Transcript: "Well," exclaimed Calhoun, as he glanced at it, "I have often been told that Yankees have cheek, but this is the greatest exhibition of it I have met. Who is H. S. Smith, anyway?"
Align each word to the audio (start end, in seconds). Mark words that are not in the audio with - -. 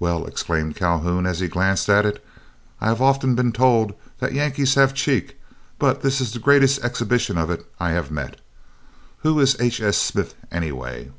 "Well," 0.00 0.24
exclaimed 0.24 0.76
Calhoun, 0.76 1.26
as 1.26 1.40
he 1.40 1.46
glanced 1.46 1.90
at 1.90 2.06
it, 2.06 2.24
"I 2.80 2.86
have 2.88 3.02
often 3.02 3.34
been 3.34 3.52
told 3.52 3.92
that 4.18 4.32
Yankees 4.32 4.76
have 4.76 4.94
cheek, 4.94 5.38
but 5.78 6.00
this 6.00 6.22
is 6.22 6.32
the 6.32 6.38
greatest 6.38 6.82
exhibition 6.82 7.36
of 7.36 7.50
it 7.50 7.66
I 7.78 7.90
have 7.90 8.10
met. 8.10 8.40
Who 9.18 9.38
is 9.40 9.54
H. 9.60 9.78
S. 9.82 9.98
Smith, 9.98 10.34
anyway?" 10.50 11.10